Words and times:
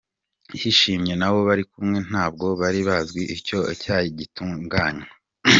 Yishimye 0.59 1.13
n’abo 1.17 1.39
bari 1.47 1.63
kumwe, 1.71 1.97
ntabwo 2.09 2.45
bari 2.61 2.79
bazi 2.87 3.21
uko 3.35 3.57
icyayi 3.73 4.07
gitunganywa. 4.19 5.07